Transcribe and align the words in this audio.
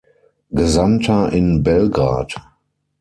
Gesandter 0.49 1.29
in 1.31 1.61
Belgrad. 1.61 2.33